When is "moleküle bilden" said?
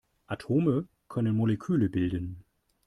1.35-2.43